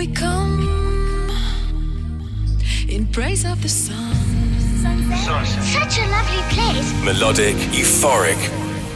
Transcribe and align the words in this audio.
we 0.00 0.06
come 0.06 1.28
in 2.88 3.06
praise 3.08 3.44
of 3.44 3.60
the 3.60 3.68
sun. 3.68 4.14
Such 5.76 5.98
a 5.98 6.06
lovely 6.08 6.42
place. 6.54 6.88
Melodic, 7.04 7.56
euphoric, 7.70 8.40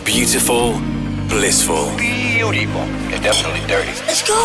beautiful, 0.02 0.80
blissful. 1.28 1.94
Beautiful. 1.98 2.86
It's 3.12 3.20
definitely 3.20 3.60
dirty. 3.68 3.92
Let's 4.06 4.26
go. 4.26 4.40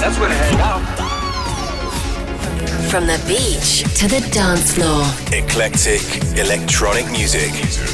That's 0.00 0.18
where 0.18 0.28
to 0.28 0.34
hang 0.34 0.60
out. 0.60 1.01
From 2.92 3.06
the 3.06 3.24
beach 3.26 3.84
to 4.00 4.06
the 4.06 4.20
dance 4.32 4.74
floor, 4.74 5.02
Eclectic, 5.32 6.02
electronic 6.38 7.10
music. 7.10 7.50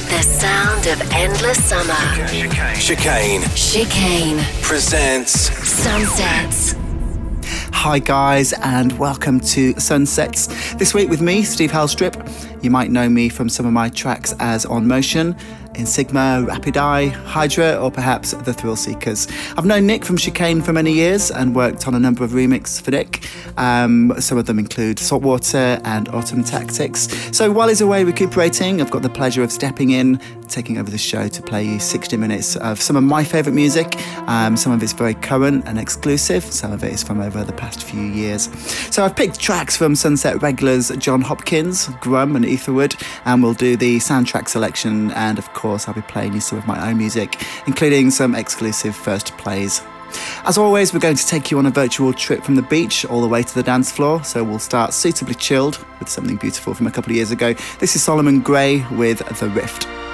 the 0.08 0.22
sound 0.22 0.88
of 0.88 1.00
endless 1.12 1.62
summer. 1.64 1.94
Chicane 2.74 3.42
Chicane 3.54 4.44
presents 4.60 5.30
sunsets. 5.68 6.74
Hi, 7.72 8.00
guys, 8.00 8.52
and 8.54 8.98
welcome 8.98 9.38
to 9.38 9.72
Sunsets. 9.78 10.74
This 10.74 10.94
week 10.94 11.08
with 11.08 11.20
me, 11.20 11.44
Steve 11.44 11.70
Helstrip. 11.70 12.16
You 12.64 12.72
might 12.72 12.90
know 12.90 13.08
me 13.08 13.28
from 13.28 13.48
some 13.48 13.66
of 13.66 13.72
my 13.72 13.90
tracks 13.90 14.34
as 14.40 14.66
On 14.66 14.88
Motion, 14.88 15.36
Insigma, 15.78 16.46
Rapid 16.46 16.76
Eye, 16.76 17.06
Hydra, 17.06 17.76
or 17.76 17.90
perhaps 17.90 18.32
The 18.32 18.52
Thrillseekers. 18.52 19.30
I've 19.56 19.64
known 19.64 19.86
Nick 19.86 20.04
from 20.04 20.16
Chicane 20.16 20.60
for 20.60 20.72
many 20.72 20.92
years 20.92 21.30
and 21.30 21.54
worked 21.54 21.86
on 21.86 21.94
a 21.94 21.98
number 21.98 22.24
of 22.24 22.32
remixes 22.32 22.82
for 22.82 22.90
Nick. 22.90 23.26
Um, 23.56 24.12
some 24.20 24.36
of 24.36 24.46
them 24.46 24.58
include 24.58 24.98
Saltwater 24.98 25.80
and 25.84 26.08
Autumn 26.08 26.44
Tactics. 26.44 27.08
So 27.36 27.50
while 27.52 27.68
he's 27.68 27.80
away 27.80 28.04
recuperating, 28.04 28.80
I've 28.80 28.90
got 28.90 29.02
the 29.02 29.08
pleasure 29.08 29.42
of 29.42 29.52
stepping 29.52 29.90
in, 29.90 30.20
taking 30.48 30.78
over 30.78 30.90
the 30.90 30.98
show 30.98 31.28
to 31.28 31.42
play 31.42 31.64
you 31.64 31.78
60 31.78 32.16
minutes 32.16 32.56
of 32.56 32.80
some 32.80 32.96
of 32.96 33.04
my 33.04 33.24
favourite 33.24 33.54
music. 33.54 33.94
Um, 34.28 34.56
some 34.56 34.72
of 34.72 34.82
it's 34.82 34.92
very 34.92 35.14
current 35.14 35.64
and 35.66 35.78
exclusive, 35.78 36.44
some 36.44 36.72
of 36.72 36.82
it 36.82 36.92
is 36.92 37.02
from 37.02 37.20
over 37.20 37.44
the 37.44 37.52
past 37.52 37.84
few 37.84 38.02
years. 38.02 38.50
So 38.94 39.04
I've 39.04 39.16
picked 39.16 39.38
tracks 39.38 39.76
from 39.76 39.94
Sunset 39.94 40.42
regulars 40.42 40.90
Jon 40.96 41.20
Hopkins, 41.20 41.88
Grum, 42.00 42.36
and 42.36 42.44
Etherwood, 42.44 42.96
and 43.24 43.42
we'll 43.42 43.54
do 43.54 43.76
the 43.76 43.98
soundtrack 43.98 44.48
selection. 44.48 45.10
And 45.12 45.38
of 45.38 45.52
course, 45.52 45.88
I'll 45.88 45.94
be 45.94 46.02
playing 46.02 46.34
you 46.34 46.40
some 46.40 46.58
of 46.58 46.66
my 46.66 46.90
own 46.90 46.98
music, 46.98 47.42
including 47.66 48.10
some 48.10 48.34
exclusive 48.34 48.96
first 48.96 49.36
plays. 49.38 49.82
As 50.44 50.56
always, 50.56 50.92
we're 50.92 51.00
going 51.00 51.16
to 51.16 51.26
take 51.26 51.50
you 51.50 51.58
on 51.58 51.66
a 51.66 51.70
virtual 51.70 52.12
trip 52.12 52.42
from 52.42 52.54
the 52.54 52.62
beach 52.62 53.04
all 53.04 53.20
the 53.20 53.28
way 53.28 53.42
to 53.42 53.54
the 53.54 53.62
dance 53.62 53.92
floor. 53.92 54.24
So 54.24 54.42
we'll 54.42 54.58
start 54.58 54.94
suitably 54.94 55.34
chilled 55.34 55.84
with 55.98 56.08
something 56.08 56.36
beautiful 56.36 56.74
from 56.74 56.86
a 56.86 56.90
couple 56.90 57.10
of 57.10 57.16
years 57.16 57.30
ago. 57.30 57.54
This 57.78 57.94
is 57.94 58.02
Solomon 58.02 58.40
Grey 58.40 58.86
with 58.92 59.18
The 59.38 59.48
Rift. 59.50 60.07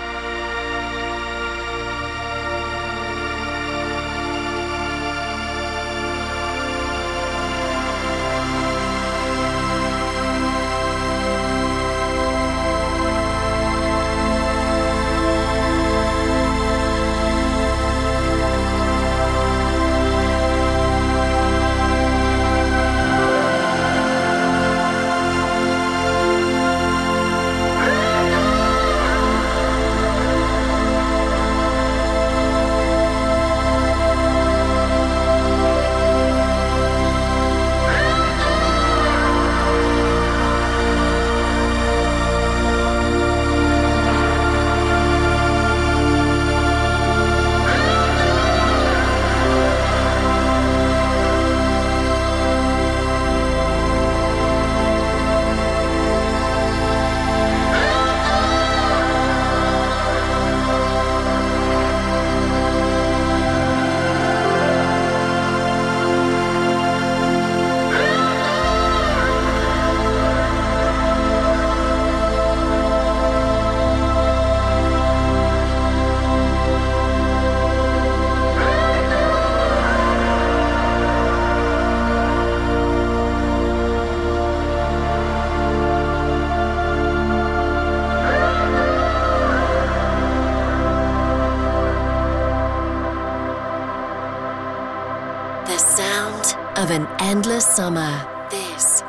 Summer. 97.74 98.46
This 98.50 99.02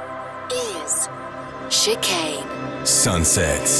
is 0.51 1.07
Chicane. 1.69 2.49
Sunsets. 2.83 3.74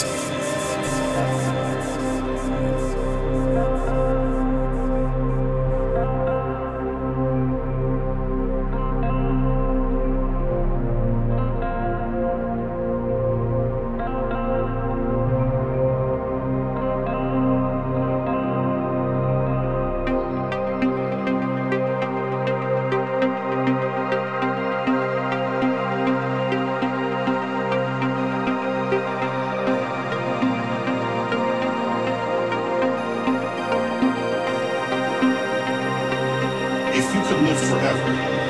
live 37.43 37.59
forever. 37.59 38.44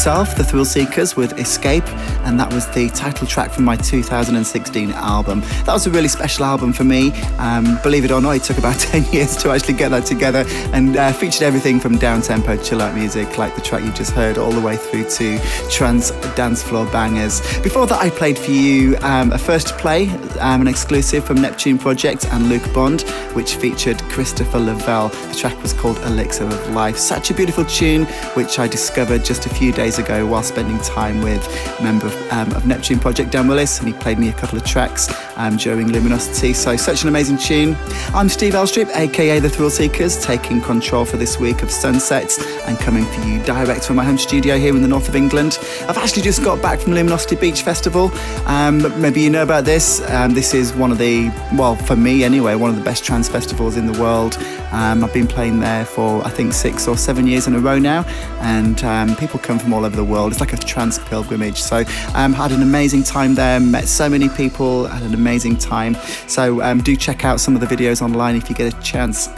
Myself, 0.00 0.34
The 0.34 0.42
Thrillseekers, 0.42 1.14
with 1.14 1.38
Escape, 1.38 1.86
and 2.24 2.40
that 2.40 2.50
was 2.54 2.66
the 2.68 2.88
title 2.88 3.26
track 3.26 3.50
from 3.50 3.64
my 3.64 3.76
2016 3.76 4.92
album. 4.92 5.40
That 5.66 5.74
was 5.74 5.86
a 5.86 5.90
really 5.90 6.08
special 6.08 6.46
album 6.46 6.72
for 6.72 6.84
me. 6.84 7.12
Um, 7.36 7.78
believe 7.82 8.06
it 8.06 8.10
or 8.10 8.22
not, 8.22 8.30
it 8.30 8.42
took 8.42 8.56
about 8.56 8.80
10 8.80 9.12
years 9.12 9.36
to 9.36 9.50
actually 9.50 9.74
get 9.74 9.90
that 9.90 10.06
together 10.06 10.46
and 10.72 10.96
uh, 10.96 11.12
featured 11.12 11.42
everything 11.42 11.78
from 11.78 11.98
down 11.98 12.22
tempo 12.22 12.56
chill 12.56 12.80
out 12.80 12.94
music, 12.94 13.36
like 13.36 13.54
the 13.54 13.60
track 13.60 13.84
you 13.84 13.92
just 13.92 14.12
heard, 14.12 14.38
all 14.38 14.50
the 14.50 14.60
way 14.62 14.78
through 14.78 15.04
to 15.10 15.38
trance 15.68 16.12
dance 16.34 16.62
floor 16.62 16.86
bangers. 16.86 17.42
Before 17.60 17.86
that, 17.86 18.00
I 18.00 18.08
played 18.08 18.38
for 18.38 18.52
you 18.52 18.96
um, 19.02 19.32
a 19.32 19.38
first 19.38 19.76
play, 19.76 20.06
um, 20.40 20.60
an 20.60 20.68
exclusive 20.68 21.24
from 21.24 21.40
Neptune 21.40 21.78
Project 21.78 22.26
and 22.26 22.48
Luke 22.48 22.72
Bond, 22.72 23.02
which 23.34 23.56
featured 23.56 23.98
Christopher 24.04 24.58
Lovell. 24.58 25.08
The 25.08 25.34
track 25.34 25.60
was 25.62 25.72
called 25.72 25.98
Elixir 25.98 26.44
of 26.44 26.70
Life. 26.70 26.96
Such 26.96 27.30
a 27.30 27.34
beautiful 27.34 27.64
tune, 27.64 28.04
which 28.34 28.58
I 28.58 28.66
discovered 28.66 29.24
just 29.24 29.46
a 29.46 29.48
few 29.48 29.72
days 29.72 29.98
ago 29.98 30.26
while 30.26 30.42
spending 30.42 30.78
time 30.78 31.20
with 31.20 31.42
a 31.78 31.82
member 31.82 32.06
of, 32.06 32.32
um, 32.32 32.52
of 32.52 32.66
Neptune 32.66 32.98
Project, 32.98 33.30
Dan 33.32 33.48
Willis, 33.48 33.78
and 33.78 33.88
he 33.88 33.94
played 33.94 34.18
me 34.18 34.28
a 34.28 34.32
couple 34.32 34.58
of 34.58 34.64
tracks 34.64 35.08
um, 35.36 35.56
during 35.56 35.88
Luminosity. 35.92 36.52
So, 36.52 36.76
such 36.76 37.02
an 37.02 37.08
amazing 37.08 37.38
tune. 37.38 37.76
I'm 38.14 38.28
Steve 38.28 38.54
Helstrip, 38.54 38.94
aka 38.96 39.40
The 39.40 39.48
Thrillseekers, 39.48 40.22
taking 40.22 40.60
control 40.60 41.04
for 41.04 41.16
this 41.16 41.38
week 41.38 41.62
of 41.62 41.70
Sunsets 41.70 42.38
and 42.70 42.78
coming 42.78 43.04
for 43.04 43.20
you 43.26 43.42
direct 43.42 43.84
from 43.84 43.96
my 43.96 44.04
home 44.04 44.16
studio 44.16 44.56
here 44.56 44.74
in 44.74 44.80
the 44.80 44.88
north 44.88 45.08
of 45.08 45.16
England. 45.16 45.58
I've 45.88 45.98
actually 45.98 46.22
just 46.22 46.42
got 46.44 46.62
back 46.62 46.78
from 46.78 46.94
Luminosity 46.94 47.34
Beach 47.34 47.62
Festival. 47.62 48.12
Um, 48.46 48.78
maybe 49.00 49.20
you 49.20 49.28
know 49.28 49.42
about 49.42 49.64
this. 49.64 50.00
Um, 50.08 50.34
this 50.34 50.54
is 50.54 50.72
one 50.72 50.92
of 50.92 50.98
the, 50.98 51.28
well, 51.56 51.74
for 51.74 51.96
me 51.96 52.22
anyway, 52.22 52.54
one 52.54 52.70
of 52.70 52.76
the 52.76 52.82
best 52.82 53.04
trance 53.04 53.28
festivals 53.28 53.76
in 53.76 53.90
the 53.90 54.00
world. 54.00 54.38
Um, 54.70 55.02
I've 55.02 55.12
been 55.12 55.26
playing 55.26 55.58
there 55.58 55.84
for, 55.84 56.24
I 56.24 56.30
think, 56.30 56.52
six 56.52 56.86
or 56.86 56.96
seven 56.96 57.26
years 57.26 57.48
in 57.48 57.56
a 57.56 57.58
row 57.58 57.78
now, 57.78 58.04
and 58.40 58.82
um, 58.84 59.16
people 59.16 59.40
come 59.40 59.58
from 59.58 59.72
all 59.72 59.84
over 59.84 59.96
the 59.96 60.04
world. 60.04 60.30
It's 60.30 60.40
like 60.40 60.52
a 60.52 60.56
trance 60.56 60.96
pilgrimage. 60.98 61.60
So, 61.60 61.78
um, 62.14 62.32
had 62.32 62.52
an 62.52 62.62
amazing 62.62 63.02
time 63.02 63.34
there, 63.34 63.58
met 63.58 63.88
so 63.88 64.08
many 64.08 64.28
people, 64.28 64.86
had 64.86 65.02
an 65.02 65.14
amazing 65.14 65.56
time. 65.56 65.96
So, 66.28 66.62
um, 66.62 66.80
do 66.80 66.94
check 66.94 67.24
out 67.24 67.40
some 67.40 67.56
of 67.56 67.60
the 67.60 67.66
videos 67.66 68.00
online 68.00 68.36
if 68.36 68.48
you 68.48 68.54
get 68.54 68.72
a 68.72 68.80
chance. 68.80 69.28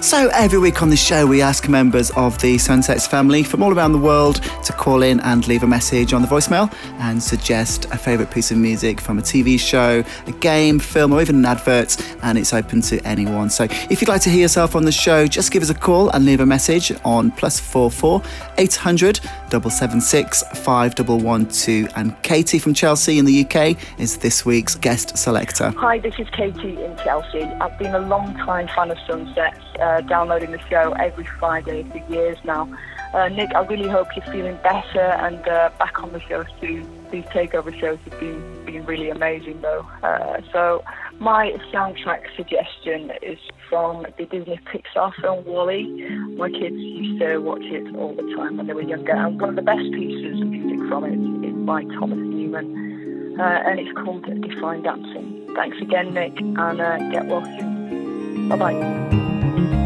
So, 0.00 0.28
every 0.32 0.58
week 0.58 0.82
on 0.82 0.90
the 0.90 0.96
show, 0.96 1.26
we 1.26 1.42
ask 1.42 1.68
members 1.68 2.10
of 2.12 2.38
the 2.40 2.58
Sunsets 2.58 3.06
family 3.06 3.42
from 3.42 3.62
all 3.62 3.74
around 3.74 3.92
the 3.92 3.98
world 3.98 4.36
to 4.64 4.72
call 4.72 5.02
in 5.02 5.20
and 5.20 5.46
leave 5.48 5.62
a 5.62 5.66
message 5.66 6.12
on 6.12 6.22
the 6.22 6.28
voicemail 6.28 6.72
and 7.00 7.22
suggest 7.22 7.86
a 7.86 7.98
favourite 7.98 8.30
piece 8.32 8.50
of 8.50 8.58
music 8.58 9.00
from 9.00 9.18
a 9.18 9.22
TV 9.22 9.58
show, 9.58 10.04
a 10.26 10.32
game, 10.32 10.78
film, 10.78 11.12
or 11.12 11.20
even 11.20 11.36
an 11.36 11.46
advert. 11.46 11.96
And 12.22 12.38
it's 12.38 12.52
open 12.52 12.80
to 12.82 13.00
anyone. 13.06 13.50
So, 13.50 13.64
if 13.64 14.00
you'd 14.00 14.08
like 14.08 14.22
to 14.22 14.30
hear 14.30 14.42
yourself 14.42 14.76
on 14.76 14.84
the 14.84 14.92
show, 14.92 15.26
just 15.26 15.52
give 15.52 15.62
us 15.62 15.70
a 15.70 15.74
call 15.74 16.10
and 16.10 16.24
leave 16.24 16.40
a 16.40 16.46
message 16.46 16.92
on 17.04 17.30
plus 17.32 17.58
four 17.58 17.90
four 17.90 18.22
800 18.58 19.20
776 19.50 20.42
5112. 20.58 21.92
And 21.96 22.22
Katy 22.22 22.58
from 22.58 22.74
Chelsea 22.74 23.18
in 23.18 23.24
the 23.24 23.44
UK 23.44 23.76
is 23.98 24.18
this 24.18 24.44
week's 24.44 24.74
guest 24.74 25.16
selector. 25.16 25.70
Hi, 25.78 25.98
this 25.98 26.14
is 26.18 26.28
Katy 26.30 26.82
in 26.82 26.96
Chelsea. 26.98 27.42
I've 27.42 27.78
been 27.78 27.94
a 27.94 28.00
long 28.00 28.34
time 28.36 28.68
fan 28.68 28.90
of 28.90 28.98
Sunsets 29.06 29.58
uh, 29.80 30.02
downloading 30.02 30.52
the 30.52 30.60
show 30.68 30.92
every 30.98 31.24
Friday 31.24 31.84
for 31.84 31.98
years 32.12 32.36
now. 32.44 32.68
Uh, 33.14 33.28
Nick, 33.28 33.54
I 33.54 33.60
really 33.60 33.88
hope 33.88 34.08
you're 34.14 34.24
feeling 34.26 34.58
better 34.62 35.00
and 35.00 35.46
uh, 35.48 35.70
back 35.78 36.02
on 36.02 36.12
the 36.12 36.20
show 36.20 36.44
soon. 36.60 36.86
These 37.10 37.24
takeover 37.26 37.78
shows 37.78 37.98
have 38.04 38.20
been, 38.20 38.64
been 38.66 38.84
really 38.84 39.08
amazing, 39.08 39.62
though. 39.62 39.86
Uh, 40.02 40.42
so, 40.52 40.84
my 41.18 41.52
soundtrack 41.72 42.24
suggestion 42.36 43.12
is 43.22 43.38
from 43.68 44.06
the 44.18 44.26
Disney 44.26 44.60
Pixar 44.66 45.14
film 45.20 45.44
WALL-E. 45.46 46.08
My 46.36 46.50
kids 46.50 46.76
used 46.76 47.20
to 47.20 47.38
watch 47.38 47.62
it 47.62 47.94
all 47.96 48.14
the 48.14 48.34
time 48.36 48.58
when 48.58 48.66
they 48.66 48.74
were 48.74 48.82
younger, 48.82 49.12
and 49.12 49.40
one 49.40 49.50
of 49.50 49.56
the 49.56 49.62
best 49.62 49.90
pieces 49.92 50.40
of 50.42 50.48
music 50.48 50.86
from 50.88 51.04
it 51.04 51.48
is 51.48 51.54
by 51.66 51.82
Thomas 51.98 52.18
Newman, 52.18 53.36
uh, 53.40 53.62
and 53.66 53.80
it's 53.80 53.98
called 53.98 54.24
Define 54.42 54.82
Dancing. 54.82 55.50
Thanks 55.54 55.78
again, 55.80 56.12
Nick, 56.12 56.38
and 56.40 56.80
uh, 56.80 56.98
get 57.10 57.26
well 57.26 57.44
soon. 57.44 58.48
Bye 58.50 58.56
bye. 58.56 59.84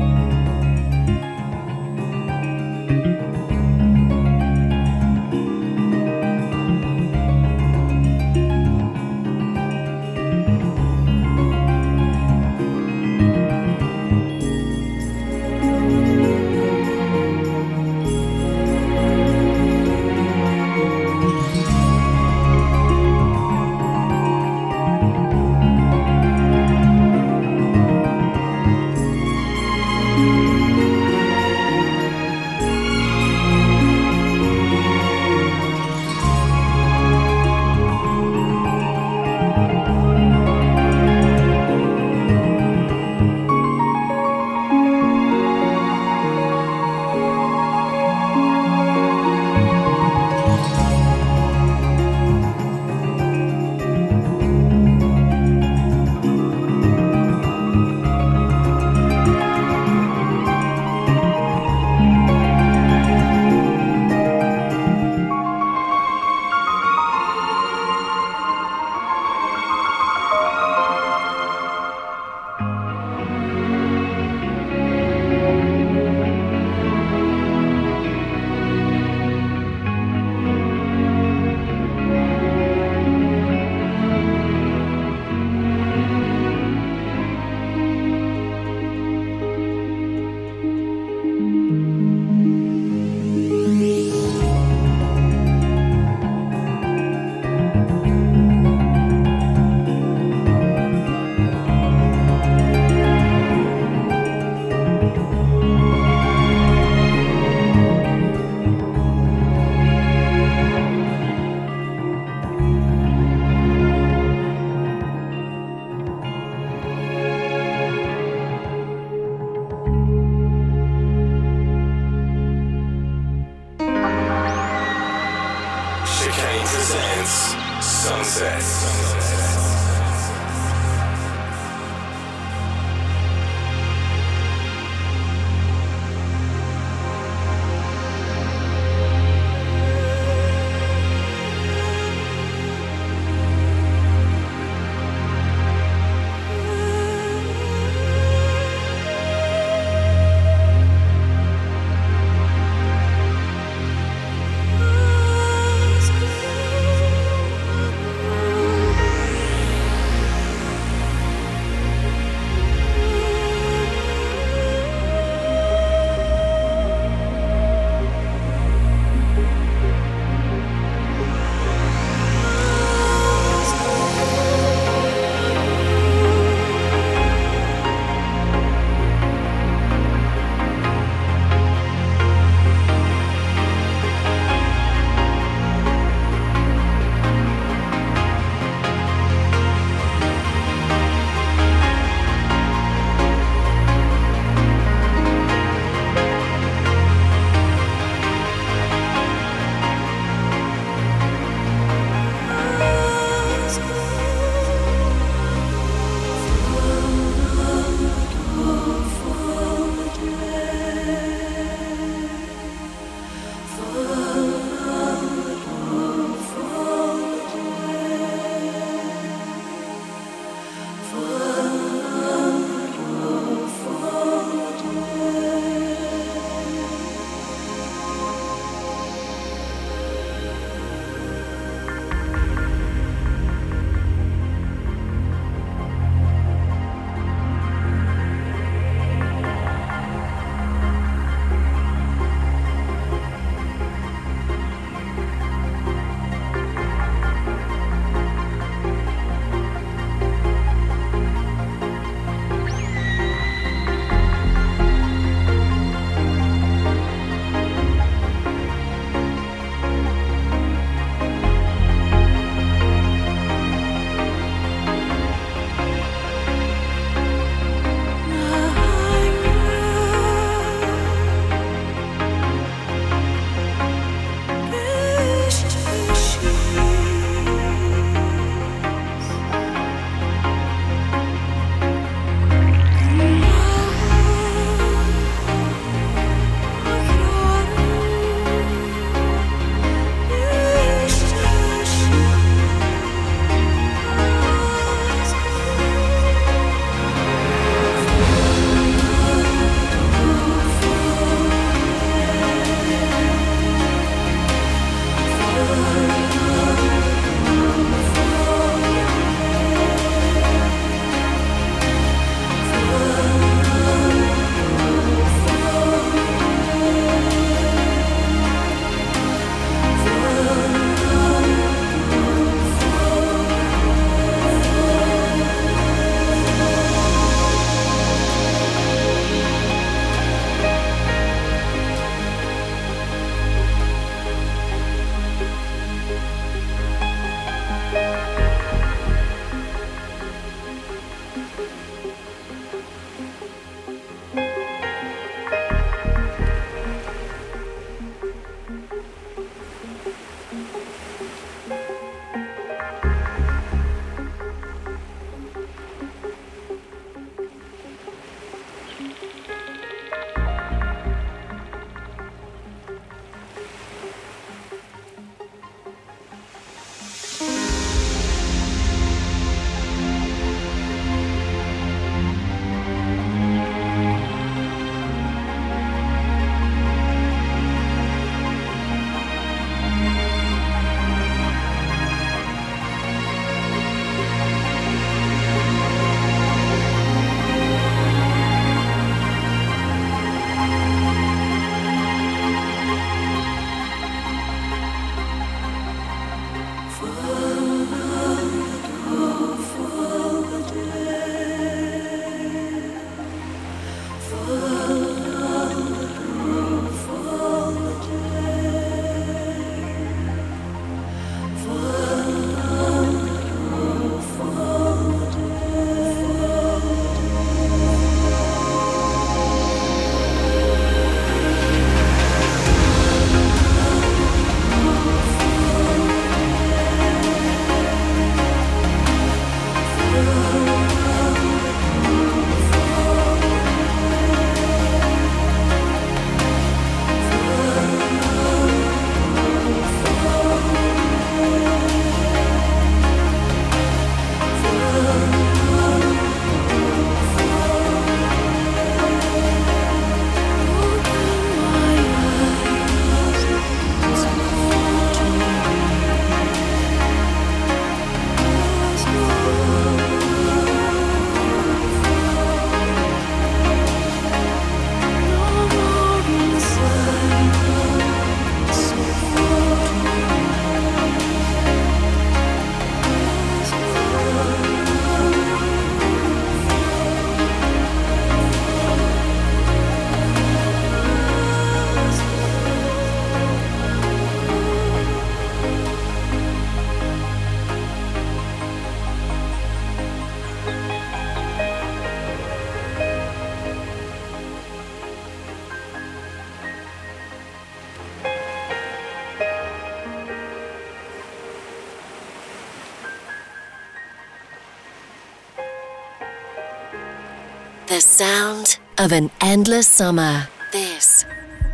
Sound 508.03 508.79
of 508.99 509.13
an 509.13 509.31
endless 509.41 509.87
summer. 509.87 510.49
This 510.73 511.25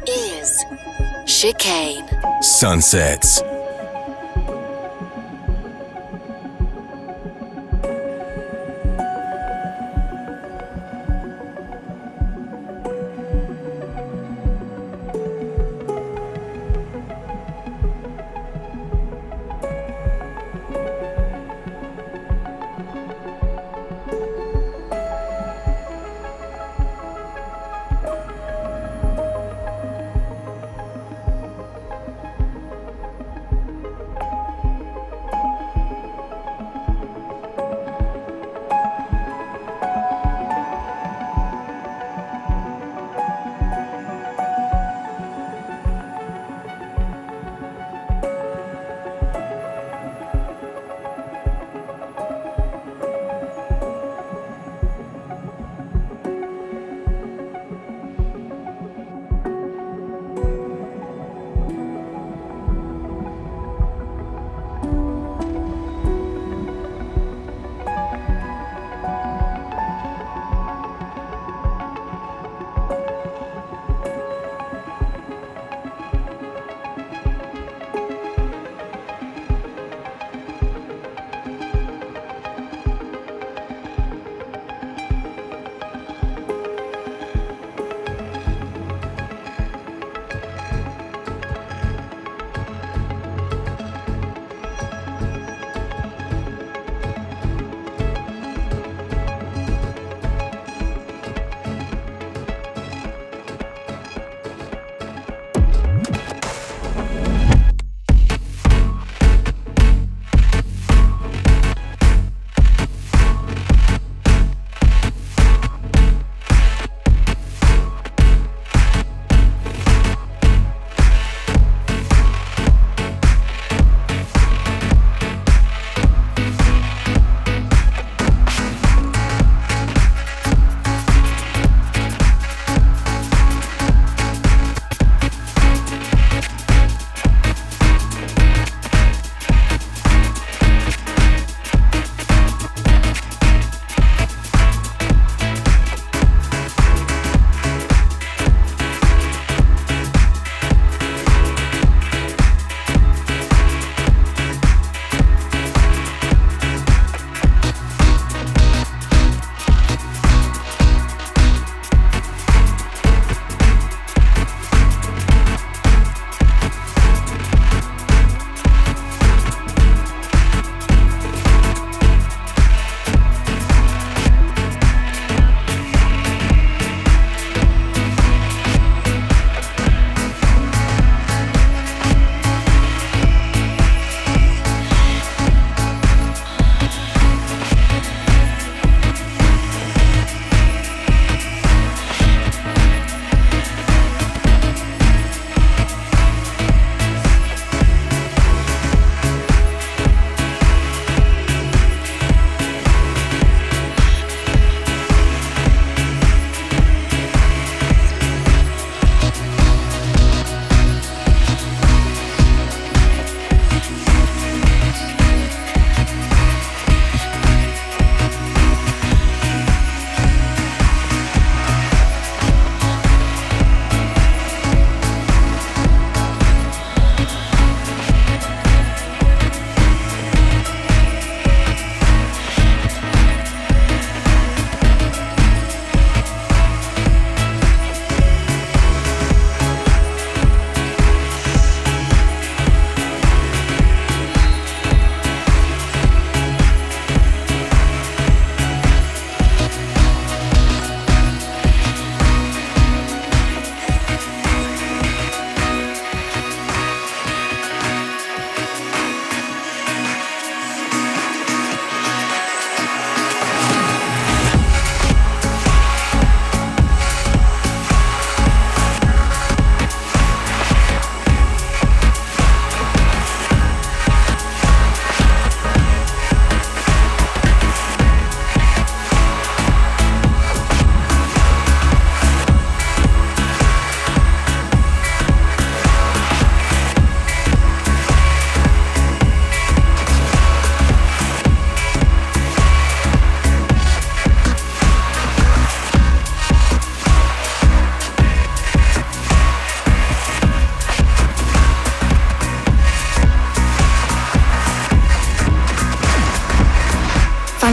is 0.06 0.64
Chicane. 1.26 2.06
Sunsets. 2.42 3.42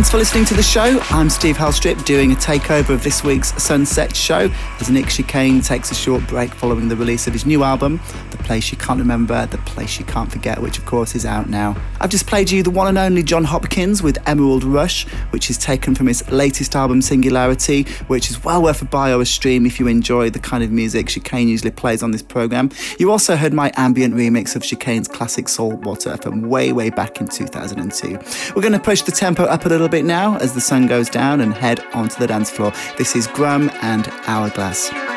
Thanks 0.06 0.12
for 0.12 0.20
listening 0.20 0.46
to 0.46 0.54
the 0.54 0.62
show. 0.62 1.00
I'm 1.10 1.32
Steve 1.32 1.58
Helstrip 1.58 2.06
doing 2.06 2.32
a 2.32 2.36
takeover 2.36 2.92
of 2.92 3.02
this 3.02 3.24
week's 3.24 3.52
Sunset 3.62 4.16
show 4.16 4.52
as 4.80 4.88
Nick 4.88 5.08
Chicane 5.08 5.62
takes 5.62 5.90
a 5.90 5.96
short 5.96 6.28
break 6.28 6.54
following 6.54 6.88
the 6.88 6.96
release 6.96 7.26
of 7.26 7.34
his 7.34 7.48
new 7.48 7.64
album, 7.64 8.00
Place 8.46 8.72
You 8.72 8.78
Can't 8.78 9.00
Remember, 9.00 9.48
The 9.48 9.58
Place 9.58 9.98
You 10.00 10.06
Can't 10.06 10.32
Forget, 10.32 10.62
which 10.62 10.78
of 10.78 10.86
course 10.86 11.16
is 11.16 11.26
out 11.26 11.50
now. 11.50 11.76
I've 12.00 12.12
just 12.12 12.28
played 12.28 12.52
you 12.52 12.62
the 12.62 12.70
one 12.70 12.88
and 12.88 12.98
only 13.00 13.24
Jon 13.24 13.44
Hopkins 13.44 14.04
with 14.04 14.20
Emerald 14.28 14.64
Rush, 14.64 15.08
which 15.32 15.50
is 15.50 15.58
taken 15.58 15.96
from 15.96 16.06
his 16.06 16.30
latest 16.32 16.76
album 16.76 17.02
Singularity, 17.02 17.84
which 18.06 18.30
is 18.30 18.44
well 18.44 18.62
worth 18.62 18.84
a 18.84 18.86
buy 18.86 19.12
or 19.12 19.22
a 19.22 19.26
stream 19.26 19.66
if 19.66 19.80
you 19.80 19.88
enjoy 19.88 20.30
the 20.30 20.38
kind 20.38 20.64
of 20.64 20.70
music 20.72 21.08
Chicane 21.08 21.48
usually 21.48 21.72
plays 21.72 22.04
on 22.04 22.12
this 22.12 22.22
programme. 22.22 22.70
You 23.00 23.12
also 23.12 23.36
heard 23.36 23.52
my 23.52 23.72
ambient 23.78 24.14
remix 24.14 24.56
of 24.56 24.64
Chicane's 24.64 25.08
classic 25.08 25.50
Saltwater 25.50 26.16
from 26.18 26.44
way, 26.44 26.72
way 26.72 26.92
back 26.92 27.20
in 27.20 27.28
2002. 27.28 28.20
We're 28.56 28.62
going 28.62 28.74
to 28.74 28.80
push 28.80 29.02
the 29.02 29.12
tempo 29.12 29.46
up 29.46 29.66
a 29.66 29.70
little 29.70 29.90
bit 29.90 30.06
now 30.06 30.38
as 30.38 30.54
the 30.54 30.62
sun 30.62 30.86
goes 30.86 31.10
down 31.10 31.42
and 31.42 31.52
head 31.52 31.80
onto 31.96 32.20
the 32.20 32.28
dance 32.28 32.52
floor. 32.52 32.72
This 33.00 33.16
is 33.16 33.26
Grum 33.26 33.72
and 33.82 34.08
Hourglass. 34.28 35.15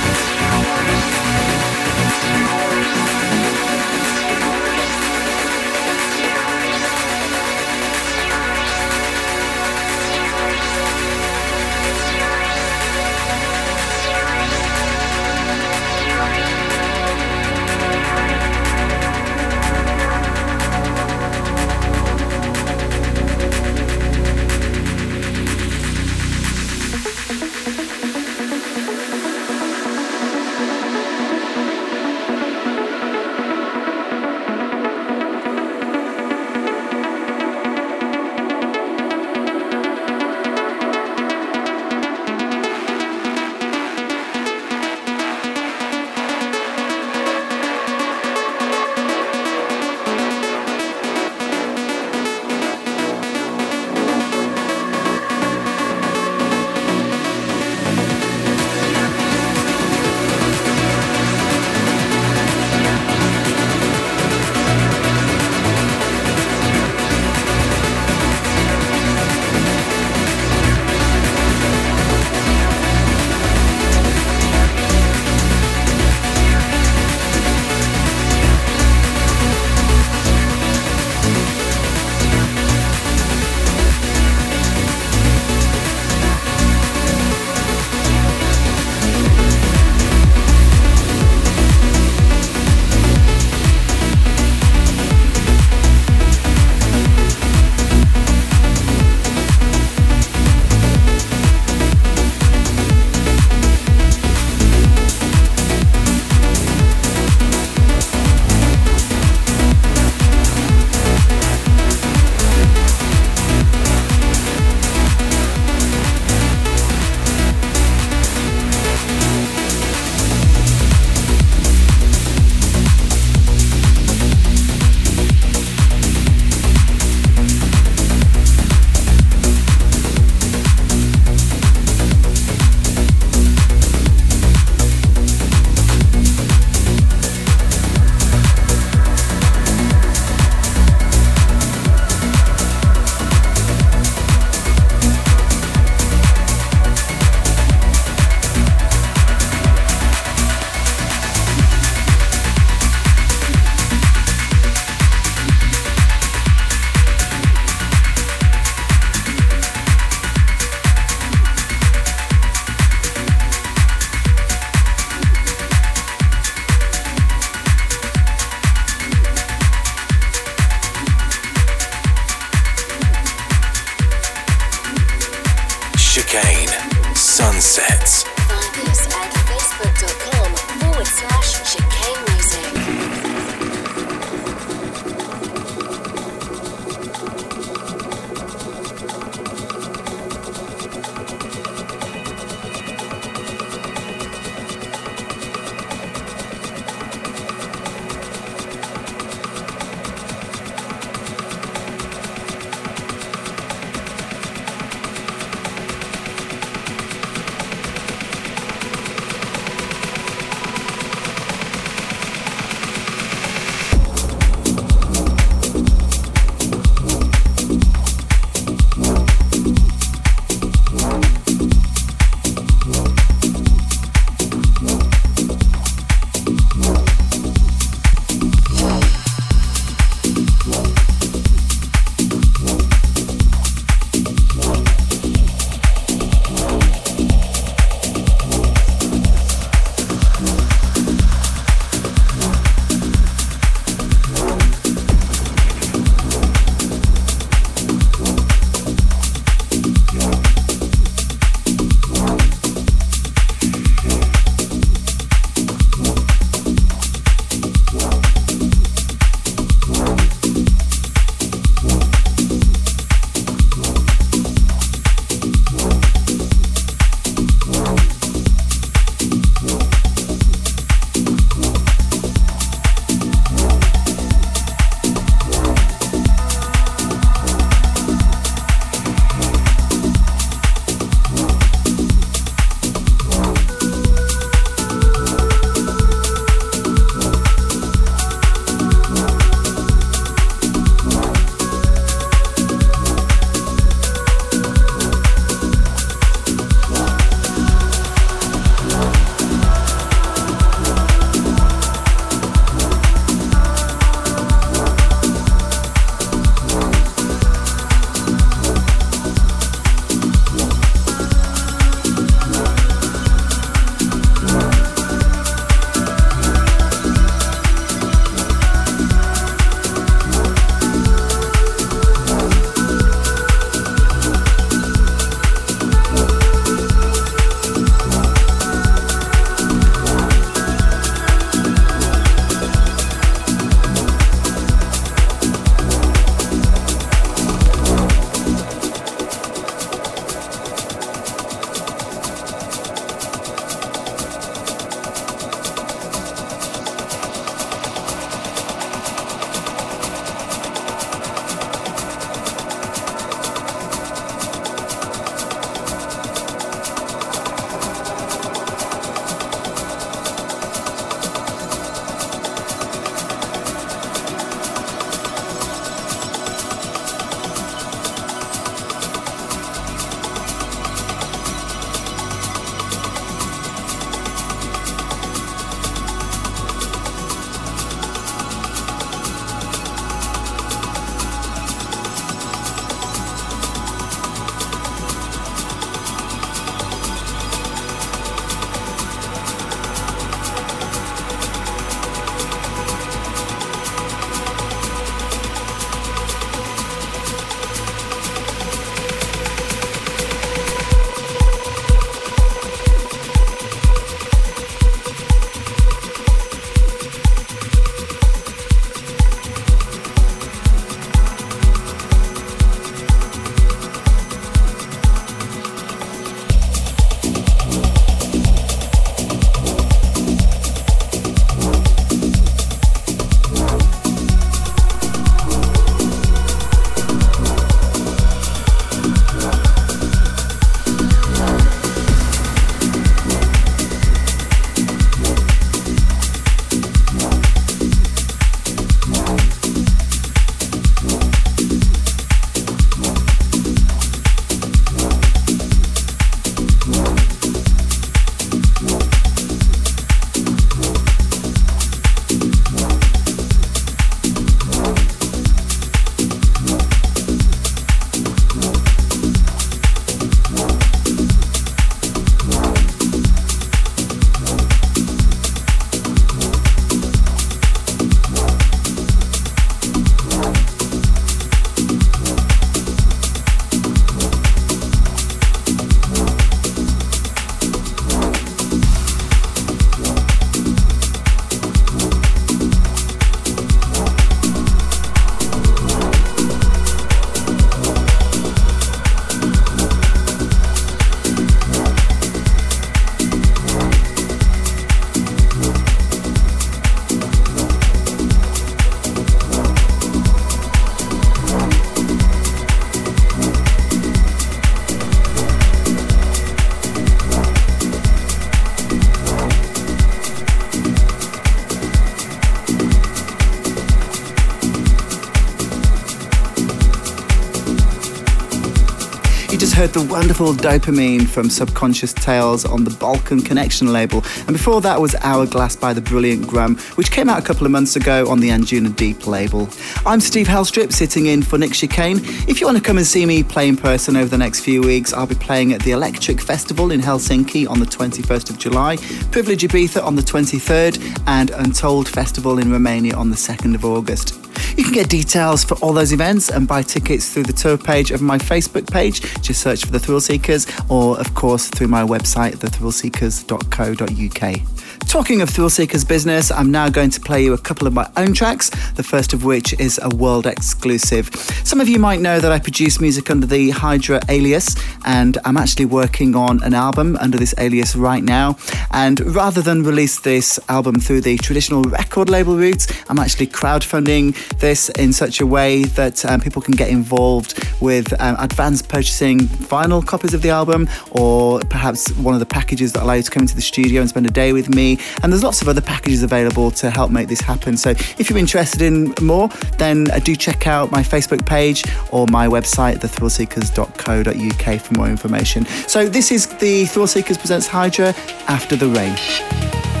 The 519.91 520.07
wonderful 520.09 520.53
Dopa 520.53 520.95
Mine 520.95 521.27
from 521.27 521.49
Subconscious 521.49 522.13
Tales 522.13 522.63
on 522.63 522.85
the 522.85 522.91
Balkan 522.91 523.41
Connection 523.41 523.91
label. 523.91 524.23
And 524.47 524.53
before 524.53 524.79
that 524.79 525.01
was 525.01 525.15
Hourglass 525.15 525.75
by 525.75 525.91
the 525.91 525.99
brilliant 525.99 526.47
Grum, 526.47 526.77
which 526.95 527.11
came 527.11 527.27
out 527.27 527.39
a 527.39 527.41
couple 527.41 527.65
of 527.65 527.73
months 527.73 527.97
ago 527.97 528.25
on 528.29 528.39
the 528.39 528.51
Anjuna 528.51 528.95
Deep 528.95 529.27
label. 529.27 529.67
I'm 530.05 530.21
Steve 530.21 530.47
Helstrip, 530.47 530.93
sitting 530.93 531.25
in 531.25 531.43
for 531.43 531.57
Nick 531.57 531.73
Chicane. 531.73 532.19
If 532.47 532.61
you 532.61 532.67
want 532.67 532.77
to 532.77 532.83
come 532.83 532.99
and 532.99 533.05
see 533.05 533.25
me 533.25 533.43
play 533.43 533.67
in 533.67 533.75
person 533.75 534.15
over 534.15 534.29
the 534.29 534.37
next 534.37 534.61
few 534.61 534.81
weeks, 534.81 535.11
I'll 535.11 535.27
be 535.27 535.35
playing 535.35 535.73
at 535.73 535.81
the 535.81 535.91
Electric 535.91 536.39
Festival 536.39 536.91
in 536.91 537.01
Helsinki 537.01 537.69
on 537.69 537.81
the 537.81 537.85
21st 537.85 538.49
of 538.49 538.57
July, 538.57 538.95
Privilege 539.31 539.63
Ibiza 539.63 540.01
on 540.01 540.15
the 540.15 540.21
23rd, 540.21 541.21
and 541.27 541.49
Untold 541.49 542.07
Festival 542.07 542.59
in 542.59 542.71
Romania 542.71 543.15
on 543.15 543.29
the 543.29 543.35
2nd 543.35 543.75
of 543.75 543.83
August. 543.83 544.40
You 544.77 544.83
can 544.83 544.93
get 544.93 545.09
details 545.09 545.63
for 545.63 545.73
all 545.75 545.93
those 545.93 546.11
events 546.13 546.49
and 546.49 546.67
buy 546.67 546.83
tickets 546.83 547.33
through 547.33 547.43
the 547.43 547.53
tour 547.53 547.77
page 547.77 548.11
of 548.11 548.21
my 548.21 548.37
Facebook 548.37 548.91
page. 548.91 549.21
Just 549.41 549.61
search 549.61 549.85
for 549.85 549.91
The 549.91 549.99
Thrillseekers 549.99 550.67
or, 550.89 551.17
of 551.19 551.33
course, 551.35 551.69
through 551.69 551.87
my 551.87 552.03
website, 552.03 552.57
thethrillseekers.co.uk. 552.57 554.80
Talking 555.07 555.41
of 555.41 555.49
Thrill 555.49 555.69
business, 556.07 556.51
I'm 556.51 556.71
now 556.71 556.89
going 556.89 557.09
to 557.09 557.19
play 557.19 557.43
you 557.43 557.53
a 557.53 557.57
couple 557.57 557.85
of 557.85 557.93
my 557.93 558.09
own 558.15 558.33
tracks, 558.33 558.69
the 558.91 559.03
first 559.03 559.33
of 559.33 559.43
which 559.43 559.73
is 559.79 559.99
a 560.01 560.09
world 560.15 560.45
exclusive. 560.45 561.29
Some 561.65 561.81
of 561.81 561.89
you 561.89 561.99
might 561.99 562.21
know 562.21 562.39
that 562.39 562.51
I 562.51 562.59
produce 562.59 563.01
music 563.01 563.29
under 563.29 563.45
the 563.45 563.71
Hydra 563.71 564.21
alias, 564.29 564.75
and 565.05 565.37
I'm 565.43 565.57
actually 565.57 565.85
working 565.85 566.35
on 566.35 566.63
an 566.63 566.73
album 566.73 567.17
under 567.17 567.37
this 567.37 567.53
alias 567.57 567.95
right 567.95 568.23
now. 568.23 568.57
And 568.91 569.19
rather 569.35 569.61
than 569.61 569.83
release 569.83 570.21
this 570.21 570.59
album 570.69 570.99
through 570.99 571.21
the 571.21 571.37
traditional 571.37 571.83
record 571.83 572.29
label 572.29 572.55
route, 572.55 572.87
I'm 573.09 573.19
actually 573.19 573.47
crowdfunding 573.47 574.35
this 574.59 574.89
in 574.89 575.11
such 575.11 575.41
a 575.41 575.45
way 575.45 575.83
that 575.83 576.23
um, 576.25 576.39
people 576.39 576.61
can 576.61 576.73
get 576.73 576.89
involved 576.89 577.61
with 577.81 578.13
um, 578.21 578.37
advanced 578.39 578.87
purchasing 578.87 579.39
vinyl 579.39 580.05
copies 580.05 580.33
of 580.33 580.41
the 580.41 580.49
album, 580.49 580.89
or 581.11 581.59
perhaps 581.69 582.11
one 582.17 582.33
of 582.33 582.39
the 582.39 582.45
packages 582.45 582.93
that 582.93 583.03
allow 583.03 583.13
you 583.13 583.23
to 583.23 583.31
come 583.31 583.41
into 583.41 583.55
the 583.55 583.61
studio 583.61 583.99
and 583.99 584.09
spend 584.09 584.25
a 584.25 584.31
day 584.31 584.53
with 584.53 584.73
me 584.73 584.90
and 585.21 585.31
there's 585.31 585.43
lots 585.43 585.61
of 585.61 585.67
other 585.67 585.81
packages 585.81 586.23
available 586.23 586.71
to 586.71 586.89
help 586.89 587.11
make 587.11 587.27
this 587.27 587.41
happen. 587.41 587.77
So 587.77 587.91
if 587.91 588.29
you're 588.29 588.39
interested 588.39 588.81
in 588.81 589.13
more, 589.21 589.49
then 589.77 590.09
uh, 590.11 590.19
do 590.19 590.35
check 590.35 590.67
out 590.67 590.91
my 590.91 591.03
Facebook 591.03 591.45
page 591.45 591.83
or 592.11 592.27
my 592.27 592.47
website, 592.47 592.97
thethrillseekers.co.uk 592.97 594.81
for 594.81 594.93
more 594.93 595.07
information. 595.07 595.65
So 595.87 596.07
this 596.07 596.31
is 596.31 596.47
the 596.47 596.83
Thrillseekers 596.83 597.37
Presents 597.37 597.67
Hydra 597.67 598.13
After 598.47 598.75
the 598.75 598.87
Rain. 598.87 600.00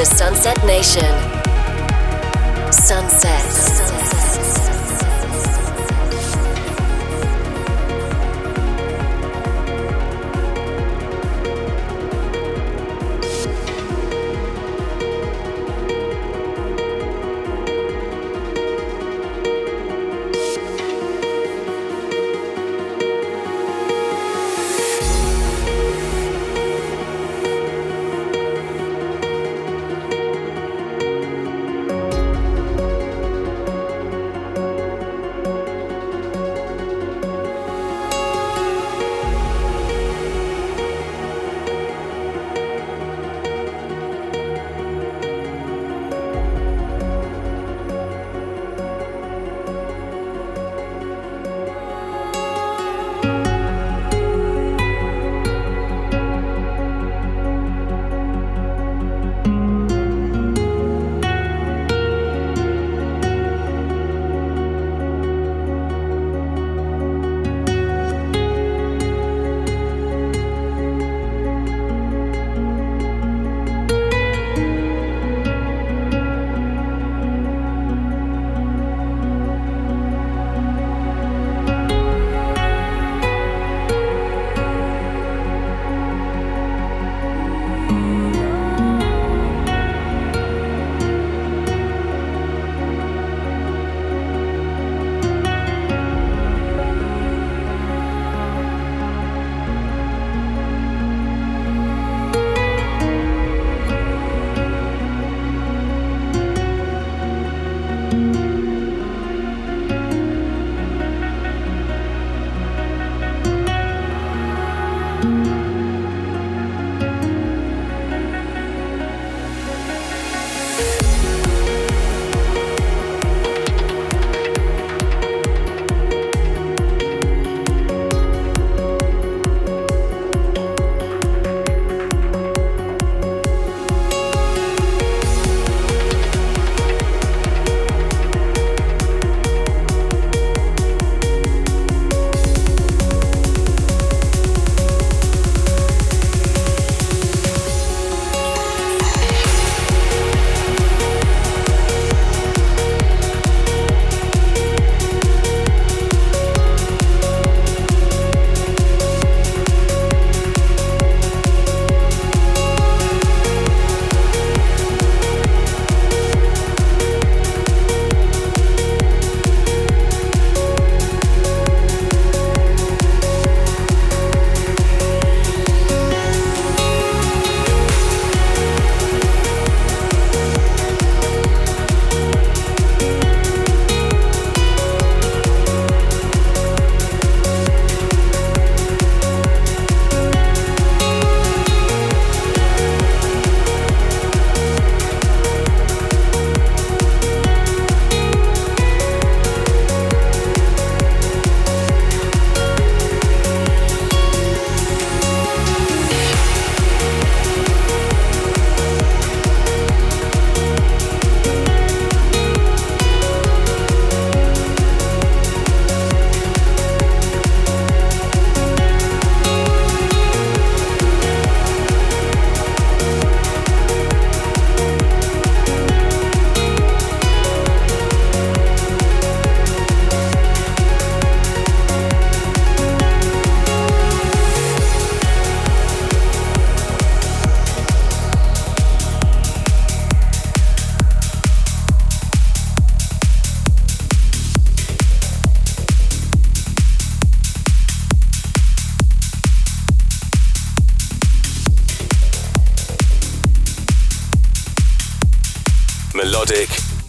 The 0.00 0.06
Sunset 0.06 0.64
Nation. 0.64 1.29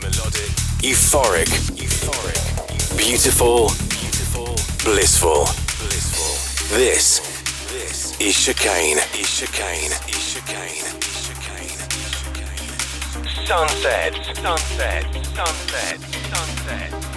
melodic, 0.02 0.50
euphoric, 0.82 1.48
euphoric, 1.78 2.98
beautiful, 2.98 3.70
beautiful, 3.90 4.56
blissful, 4.84 5.46
blissful. 5.78 6.76
This, 6.76 7.20
this 7.70 8.20
is 8.20 8.36
chicane, 8.36 8.98
is 9.14 9.30
chicane, 9.30 9.92
is 10.10 10.34
chicane, 10.34 10.86
is 11.02 11.28
chicane. 11.28 11.82
Sunset, 13.46 14.14
sunset, 14.38 15.06
sunset, 15.36 16.00
sunset. 16.32 17.11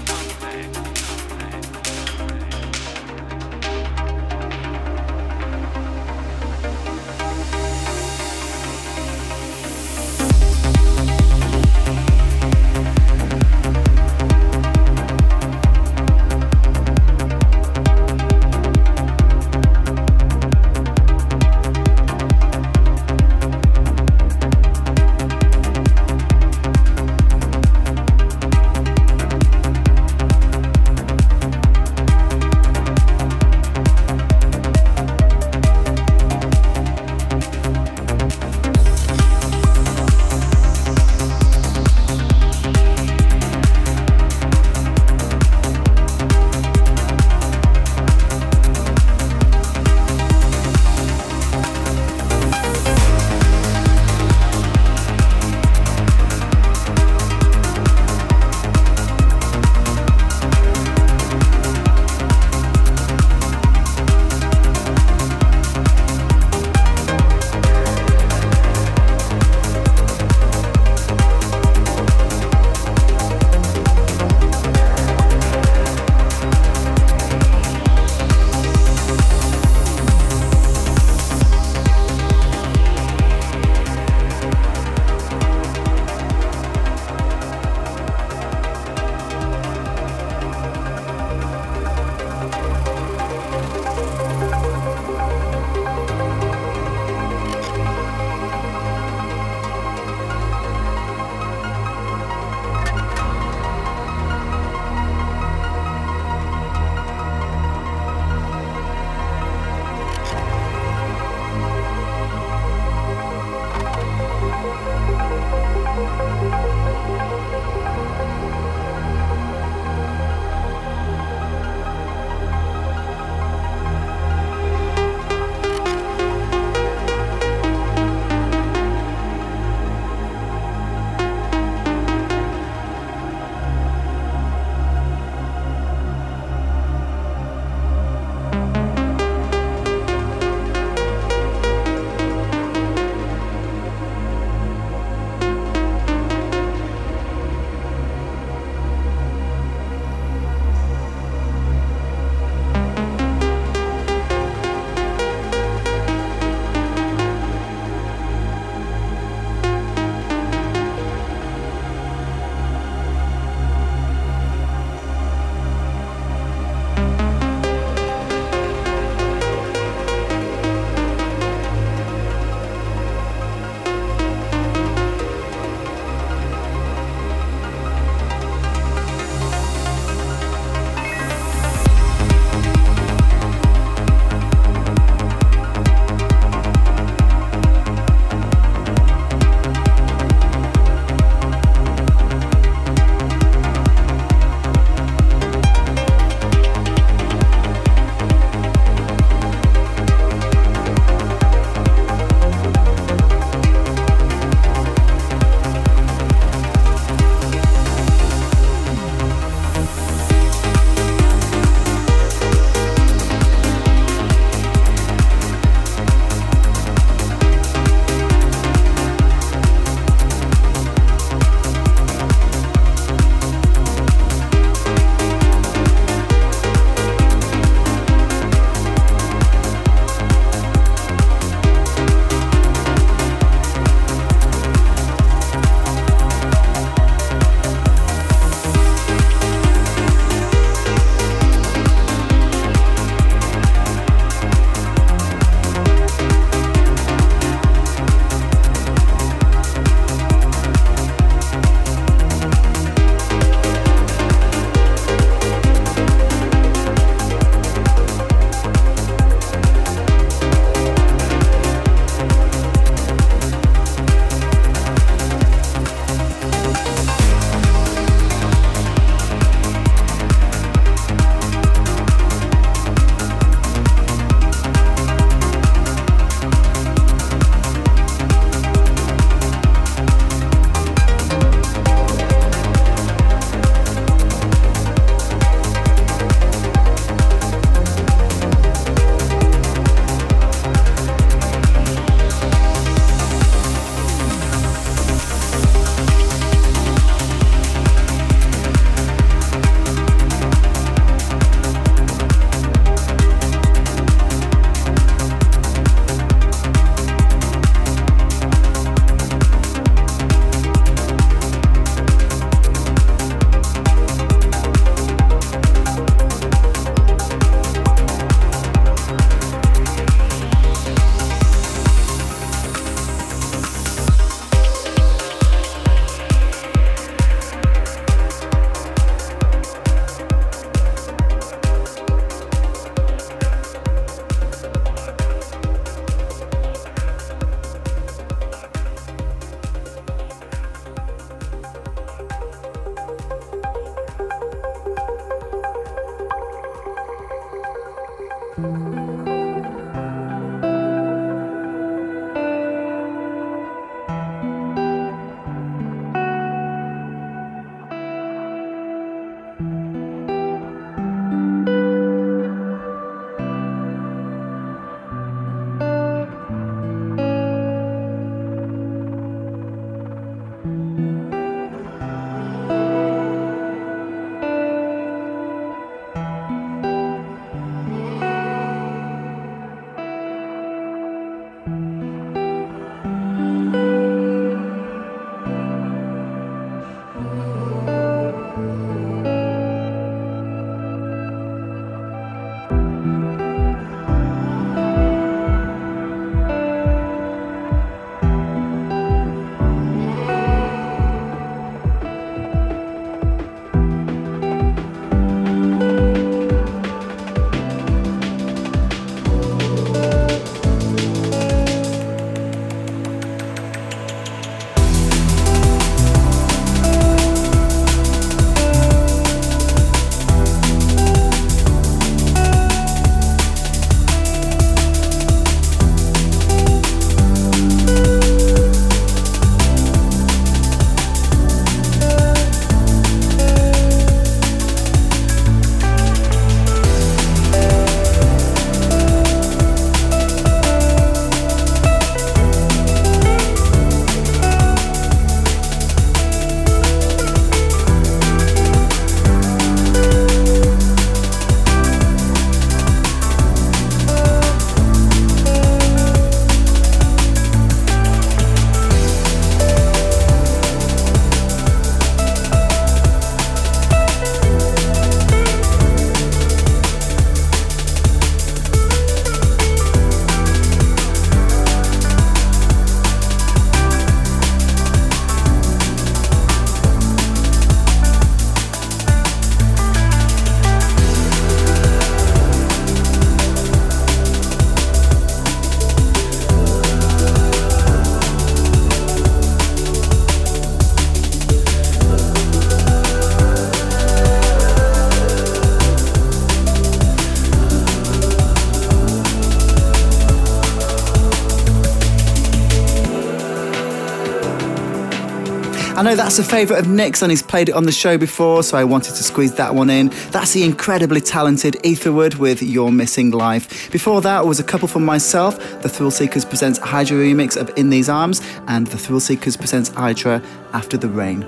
Know 506.04 506.14
that's 506.14 506.38
a 506.38 506.44
favourite 506.44 506.80
of 506.80 506.86
Nick's 506.86 507.22
and 507.22 507.32
he's 507.32 507.42
played 507.42 507.70
it 507.70 507.74
on 507.74 507.84
the 507.84 507.90
show 507.90 508.18
before, 508.18 508.62
so 508.62 508.76
I 508.76 508.84
wanted 508.84 509.14
to 509.14 509.22
squeeze 509.22 509.54
that 509.54 509.74
one 509.74 509.88
in. 509.88 510.08
That's 510.32 510.52
the 510.52 510.62
incredibly 510.62 511.22
talented 511.22 511.78
Etherwood 511.82 512.34
with 512.34 512.62
You're 512.62 512.92
Missing 512.92 513.30
Life. 513.30 513.90
Before 513.90 514.20
that 514.20 514.44
was 514.44 514.60
a 514.60 514.64
couple 514.64 514.86
from 514.86 515.06
myself, 515.06 515.58
the 515.80 515.88
Thrillseekers 515.88 516.46
presents 516.46 516.78
Hydra 516.78 517.16
remix 517.16 517.56
of 517.56 517.72
In 517.78 517.88
These 517.88 518.10
Arms, 518.10 518.42
and 518.68 518.86
the 518.86 518.98
Thrillseekers 518.98 519.56
presents 519.56 519.88
Hydra 519.88 520.42
After 520.74 520.98
the 520.98 521.08
Rain. 521.08 521.42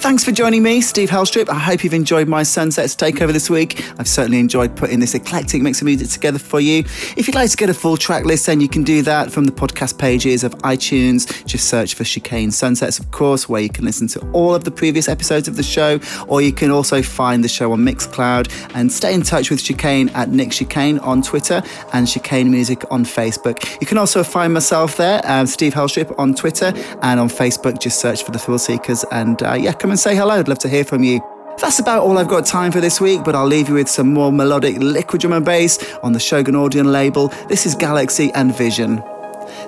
Thanks 0.00 0.24
for 0.24 0.32
joining 0.32 0.62
me, 0.62 0.80
Steve 0.80 1.10
Helstrip. 1.10 1.50
I 1.50 1.58
hope 1.58 1.84
you've 1.84 1.92
enjoyed 1.92 2.26
my 2.26 2.42
Sunsets 2.42 2.96
takeover 2.96 3.34
this 3.34 3.50
week. 3.50 3.84
I've 3.98 4.08
certainly 4.08 4.38
enjoyed 4.38 4.74
putting 4.74 4.98
this 4.98 5.14
eclectic 5.14 5.60
mix 5.60 5.82
of 5.82 5.84
music 5.84 6.08
together 6.08 6.38
for 6.38 6.58
you. 6.58 6.78
If 7.18 7.26
you'd 7.26 7.34
like 7.34 7.50
to 7.50 7.56
get 7.58 7.68
a 7.68 7.74
full 7.74 7.98
track 7.98 8.24
list, 8.24 8.46
then 8.46 8.62
you 8.62 8.68
can 8.68 8.82
do 8.82 9.02
that 9.02 9.30
from 9.30 9.44
the 9.44 9.52
podcast 9.52 9.98
pages 9.98 10.42
of 10.42 10.54
iTunes. 10.60 11.44
Just 11.44 11.68
search 11.68 11.92
for 11.92 12.04
Chicane 12.04 12.50
Sunsets, 12.50 12.98
of 12.98 13.10
course, 13.10 13.46
where 13.46 13.60
you 13.60 13.68
can 13.68 13.84
listen 13.84 14.08
to 14.08 14.20
all 14.32 14.54
of 14.54 14.64
the 14.64 14.70
previous 14.70 15.06
episodes 15.06 15.46
of 15.48 15.56
the 15.56 15.62
show, 15.62 16.00
or 16.28 16.40
you 16.40 16.54
can 16.54 16.70
also 16.70 17.02
find 17.02 17.44
the 17.44 17.48
show 17.48 17.70
on 17.72 17.80
Mixcloud 17.80 18.50
and 18.74 18.90
stay 18.90 19.12
in 19.12 19.20
touch 19.20 19.50
with 19.50 19.62
Chicane 19.62 20.08
at 20.14 20.30
Nick 20.30 20.52
Chicane 20.52 20.98
on 21.00 21.20
Twitter 21.20 21.62
and 21.92 22.08
Chicane 22.08 22.50
Music 22.50 22.90
on 22.90 23.04
Facebook. 23.04 23.78
You 23.82 23.86
can 23.86 23.98
also 23.98 24.24
find 24.24 24.54
myself 24.54 24.96
there, 24.96 25.20
um, 25.24 25.46
Steve 25.46 25.74
Helstrip 25.74 26.18
on 26.18 26.34
Twitter 26.34 26.72
and 27.02 27.20
on 27.20 27.28
Facebook. 27.28 27.78
Just 27.78 28.00
search 28.00 28.24
for 28.24 28.30
the 28.30 28.38
Thrillseekers 28.38 29.04
and 29.12 29.42
uh, 29.42 29.52
yeah, 29.52 29.74
come 29.74 29.89
and 29.90 29.98
say 29.98 30.14
hello. 30.14 30.34
I'd 30.34 30.48
love 30.48 30.58
to 30.60 30.68
hear 30.68 30.84
from 30.84 31.02
you. 31.02 31.20
That's 31.58 31.78
about 31.78 32.02
all 32.02 32.16
I've 32.18 32.28
got 32.28 32.46
time 32.46 32.72
for 32.72 32.80
this 32.80 33.00
week, 33.00 33.22
but 33.22 33.34
I'll 33.34 33.46
leave 33.46 33.68
you 33.68 33.74
with 33.74 33.88
some 33.88 34.12
more 34.12 34.32
melodic 34.32 34.78
liquid 34.78 35.20
drum 35.20 35.34
and 35.34 35.44
bass 35.44 35.78
on 36.02 36.12
the 36.12 36.20
Shogun 36.20 36.54
Audio 36.56 36.82
label. 36.82 37.28
This 37.48 37.66
is 37.66 37.74
Galaxy 37.74 38.30
and 38.34 38.56
Vision. 38.56 39.02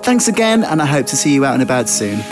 Thanks 0.03 0.29
again, 0.29 0.65
and 0.65 0.81
I 0.81 0.87
hope 0.87 1.07
to 1.07 1.17
see 1.17 1.35
you 1.35 1.45
out 1.45 1.55
and 1.55 1.63
about 1.63 1.89
soon. 1.89 2.23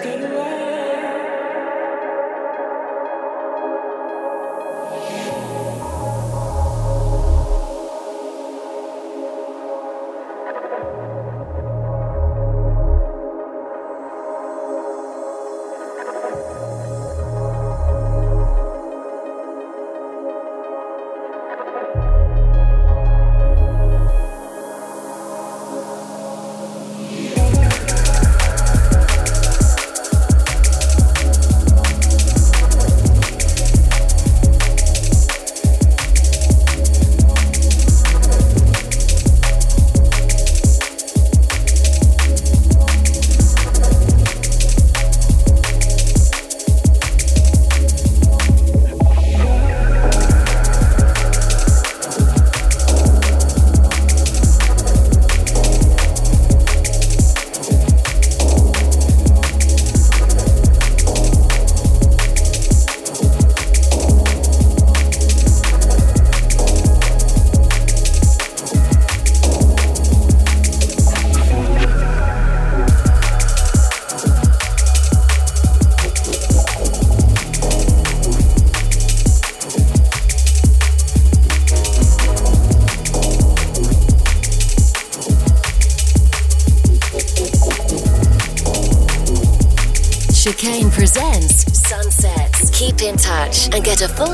A 0.00 0.21